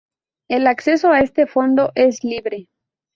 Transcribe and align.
El 0.49 0.65
acceso 0.65 1.11
a 1.11 1.19
este 1.19 1.45
fondo 1.45 1.91
es 1.93 2.23
libre. 2.23 2.67